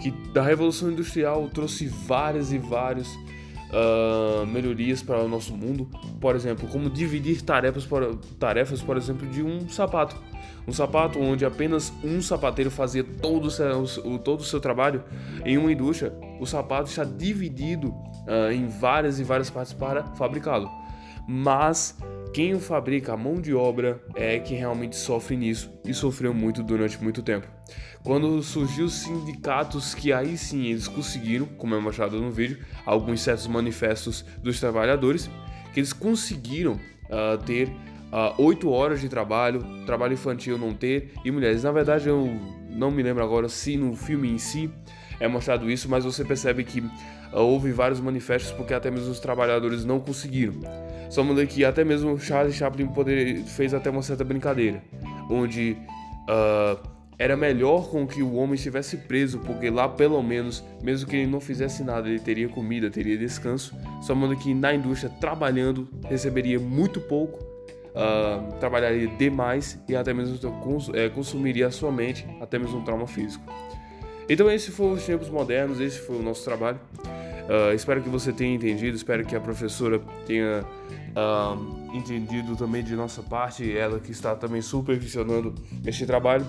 que 0.00 0.10
da 0.32 0.42
Revolução 0.42 0.90
Industrial 0.90 1.48
trouxe 1.48 1.86
várias 1.86 2.52
e 2.52 2.58
várias 2.58 3.08
uh, 3.08 4.46
melhorias 4.46 5.02
para 5.02 5.22
o 5.22 5.28
nosso 5.28 5.56
mundo. 5.56 5.88
Por 6.20 6.34
exemplo, 6.34 6.68
como 6.68 6.90
dividir 6.90 7.42
tarefas 7.42 7.84
por, 7.84 8.16
tarefas, 8.38 8.82
por 8.82 8.96
exemplo, 8.96 9.28
de 9.28 9.42
um 9.42 9.68
sapato. 9.68 10.16
Um 10.66 10.72
sapato 10.72 11.18
onde 11.18 11.44
apenas 11.44 11.92
um 12.04 12.20
sapateiro 12.22 12.70
fazia 12.70 13.02
todo 13.02 13.46
o 13.46 13.50
seu, 13.50 14.18
todo 14.18 14.40
o 14.40 14.44
seu 14.44 14.60
trabalho. 14.60 15.02
Em 15.44 15.58
uma 15.58 15.72
indústria, 15.72 16.12
o 16.40 16.46
sapato 16.46 16.88
está 16.88 17.04
dividido 17.04 17.88
uh, 17.88 18.52
em 18.52 18.68
várias 18.68 19.18
e 19.18 19.24
várias 19.24 19.50
partes 19.50 19.72
para 19.72 20.04
fabricá-lo. 20.14 20.70
Mas 21.26 21.96
quem 22.32 22.54
o 22.54 22.60
fabrica, 22.60 23.12
a 23.12 23.16
mão 23.16 23.40
de 23.40 23.54
obra, 23.54 24.02
é 24.14 24.38
que 24.38 24.54
realmente 24.54 24.96
sofre 24.96 25.36
nisso 25.36 25.70
e 25.84 25.92
sofreu 25.92 26.32
muito 26.32 26.62
durante 26.62 27.02
muito 27.02 27.22
tempo. 27.22 27.46
Quando 28.02 28.42
surgiu 28.42 28.86
os 28.86 28.94
sindicatos 28.94 29.94
que 29.94 30.12
aí 30.12 30.36
sim 30.36 30.66
eles 30.66 30.88
conseguiram, 30.88 31.46
como 31.46 31.74
é 31.74 31.80
mostrado 31.80 32.20
no 32.20 32.30
vídeo, 32.30 32.64
alguns 32.86 33.20
certos 33.20 33.46
manifestos 33.46 34.24
dos 34.42 34.58
trabalhadores, 34.58 35.30
que 35.72 35.80
eles 35.80 35.92
conseguiram 35.92 36.72
uh, 36.72 37.38
ter 37.44 37.70
ah, 38.12 38.34
oito 38.38 38.68
uh, 38.68 38.72
horas 38.72 39.00
de 39.00 39.08
trabalho, 39.08 39.64
trabalho 39.86 40.12
infantil 40.12 40.58
não 40.58 40.74
ter, 40.74 41.12
e 41.24 41.30
mulheres. 41.30 41.62
Na 41.62 41.72
verdade, 41.72 42.08
eu 42.08 42.28
não 42.68 42.90
me 42.90 43.02
lembro 43.02 43.24
agora 43.24 43.48
se 43.48 43.76
no 43.76 43.96
filme 43.96 44.30
em 44.30 44.38
si 44.38 44.70
é 45.18 45.26
mostrado 45.26 45.70
isso, 45.70 45.88
mas 45.88 46.04
você 46.04 46.24
percebe 46.24 46.62
que 46.62 46.80
uh, 46.80 46.90
houve 47.32 47.72
vários 47.72 48.00
manifestos 48.00 48.52
porque 48.52 48.74
até 48.74 48.90
mesmo 48.90 49.10
os 49.10 49.18
trabalhadores 49.18 49.84
não 49.84 49.98
conseguiram. 49.98 50.54
Só 51.08 51.22
mudei 51.22 51.46
que 51.46 51.64
até 51.64 51.84
mesmo 51.84 52.18
Charles 52.18 52.54
Chaplin 52.54 52.88
poder, 52.88 53.42
fez 53.44 53.72
até 53.72 53.90
uma 53.90 54.02
certa 54.02 54.24
brincadeira, 54.24 54.82
onde 55.30 55.76
uh, 56.28 56.88
era 57.18 57.36
melhor 57.36 57.88
com 57.88 58.06
que 58.06 58.22
o 58.22 58.34
homem 58.34 58.54
estivesse 58.54 58.96
preso, 58.96 59.38
porque 59.38 59.70
lá 59.70 59.88
pelo 59.88 60.20
menos, 60.22 60.64
mesmo 60.82 61.08
que 61.08 61.16
ele 61.16 61.26
não 61.26 61.40
fizesse 61.40 61.84
nada, 61.84 62.08
ele 62.08 62.18
teria 62.18 62.48
comida, 62.48 62.90
teria 62.90 63.16
descanso. 63.16 63.76
Só 64.00 64.14
manda 64.14 64.34
que 64.34 64.52
na 64.52 64.74
indústria, 64.74 65.12
trabalhando, 65.20 65.88
receberia 66.08 66.58
muito 66.58 67.00
pouco, 67.00 67.51
uh, 67.92 68.52
trabalharia 68.58 69.08
demais 69.08 69.78
e 69.88 69.94
até 69.94 70.12
mesmo 70.12 70.38
é, 70.94 71.08
consumiria 71.08 71.66
a 71.66 71.70
sua 71.70 71.92
mente, 71.92 72.26
até 72.40 72.58
mesmo 72.58 72.78
um 72.78 72.84
trauma 72.84 73.06
físico. 73.06 73.44
Então, 74.28 74.50
esse 74.50 74.70
foi 74.70 74.92
os 74.92 75.04
tempos 75.04 75.28
modernos, 75.28 75.80
esse 75.80 75.98
foi 75.98 76.16
o 76.16 76.22
nosso 76.22 76.44
trabalho. 76.44 76.80
Uh, 77.42 77.74
espero 77.74 78.00
que 78.00 78.08
você 78.08 78.32
tenha 78.32 78.54
entendido, 78.54 78.96
espero 78.96 79.26
que 79.26 79.34
a 79.34 79.40
professora 79.40 80.00
tenha 80.26 80.64
uh, 80.64 81.96
entendido 81.96 82.56
também 82.56 82.84
de 82.84 82.94
nossa 82.94 83.22
parte, 83.22 83.76
ela 83.76 83.98
que 83.98 84.12
está 84.12 84.34
também 84.34 84.62
supervisionando 84.62 85.54
este 85.84 86.06
trabalho. 86.06 86.46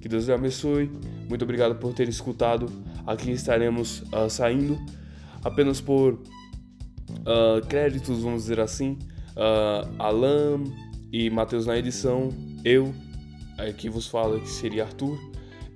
Que 0.00 0.08
Deus 0.08 0.26
lhe 0.26 0.32
abençoe. 0.32 0.90
Muito 1.28 1.42
obrigado 1.42 1.74
por 1.74 1.92
ter 1.92 2.08
escutado. 2.08 2.66
Aqui 3.06 3.30
estaremos 3.30 4.00
uh, 4.12 4.30
saindo 4.30 4.78
apenas 5.44 5.80
por 5.80 6.18
créditos, 7.68 8.22
vamos 8.22 8.42
dizer 8.42 8.60
assim. 8.60 8.96
Alan 9.98 10.64
e 11.12 11.30
Matheus 11.30 11.66
na 11.66 11.76
edição, 11.76 12.28
eu, 12.64 12.94
aqui 13.58 13.88
vos 13.88 14.06
falo 14.06 14.40
que 14.40 14.48
seria 14.48 14.84
Arthur 14.84 15.18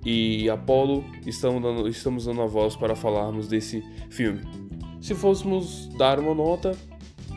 e 0.05 0.51
Apolo 0.51 1.05
estamos 1.27 1.63
dando, 1.63 1.89
estamos 1.89 2.27
dando 2.27 2.43
a 2.43 2.47
voz 2.47 2.77
para 2.77 2.95
falarmos 2.95 3.49
desse 3.49 3.83
filme. 4.11 4.41
Se 5.01 5.15
fôssemos 5.15 5.89
dar 5.97 6.19
uma 6.19 6.35
nota, 6.35 6.77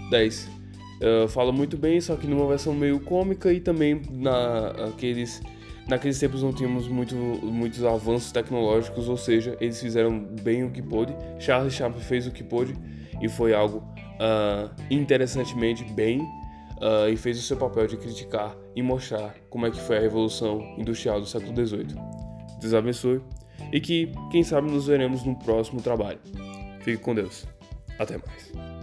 10. 0.10 0.50
Uh, 0.98 1.28
fala 1.28 1.52
muito 1.52 1.78
bem, 1.78 2.02
só 2.02 2.16
que 2.16 2.28
numa 2.28 2.48
versão 2.48 2.74
meio 2.74 3.00
cômica 3.00 3.54
e 3.54 3.60
também 3.60 4.02
na, 4.10 4.70
aqueles, 4.88 5.42
naqueles 5.88 6.20
tempos 6.20 6.44
não 6.44 6.52
tínhamos 6.52 6.88
muito, 6.88 7.16
muitos 7.16 7.84
avanços 7.84 8.32
tecnológicos, 8.32 9.08
ou 9.08 9.18
seja, 9.18 9.56
eles 9.62 9.80
fizeram 9.80 10.20
bem 10.42 10.64
o 10.64 10.72
que 10.72 10.82
pôde. 10.82 11.16
Charles 11.40 11.74
Chaplin 11.74 12.02
fez 12.02 12.28
o 12.28 12.32
que 12.32 12.44
pôde 12.44 12.74
e 13.22 13.30
foi 13.30 13.54
algo 13.54 13.84
uh, 14.18 14.70
interessantemente 14.90 15.84
bem 15.84 16.22
uh, 16.22 17.10
e 17.12 17.18
fez 17.18 17.38
o 17.40 17.42
seu 17.42 17.58
papel 17.58 17.88
de 17.88 17.98
criticar 17.98 18.56
e 18.76 18.82
mostrar 18.82 19.36
como 19.50 19.66
é 19.66 19.72
que 19.72 19.80
foi 19.80 19.98
a 19.98 20.02
revolução 20.02 20.76
industrial 20.78 21.20
do 21.20 21.26
século 21.26 21.54
XVIII. 21.54 21.96
Deus 22.60 22.74
abençoe 22.74 23.22
e 23.72 23.80
que, 23.80 24.12
quem 24.32 24.44
sabe, 24.44 24.70
nos 24.70 24.88
veremos 24.88 25.24
no 25.24 25.36
próximo 25.36 25.82
trabalho. 25.82 26.20
Fique 26.82 27.02
com 27.02 27.14
Deus. 27.14 27.46
Até 28.00 28.18
mais. 28.18 28.76